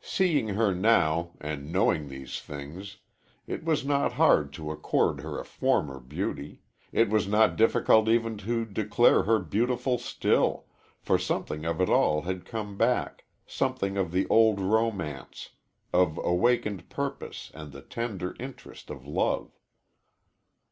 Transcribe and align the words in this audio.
Seeing 0.00 0.50
her 0.50 0.72
now, 0.72 1.32
and 1.40 1.72
knowing 1.72 2.06
these 2.06 2.40
things, 2.40 2.98
it 3.48 3.64
was 3.64 3.84
not 3.84 4.12
hard 4.12 4.52
to 4.52 4.70
accord 4.70 5.22
her 5.22 5.40
a 5.40 5.44
former 5.44 5.98
beauty 5.98 6.60
it 6.92 7.08
was 7.10 7.26
not 7.26 7.56
difficult 7.56 8.06
even 8.08 8.36
to 8.38 8.64
declare 8.64 9.24
her 9.24 9.40
beautiful 9.40 9.98
still 9.98 10.66
for 11.00 11.18
something 11.18 11.64
of 11.64 11.80
it 11.80 11.88
all 11.88 12.22
had 12.22 12.44
come 12.44 12.76
back, 12.78 13.24
something 13.44 13.96
of 13.96 14.12
the 14.12 14.28
old 14.28 14.60
romance, 14.60 15.48
of 15.92 16.16
awakened 16.18 16.88
purpose 16.88 17.50
and 17.52 17.72
the 17.72 17.82
tender 17.82 18.36
interest 18.38 18.88
of 18.88 19.04
love. 19.04 19.50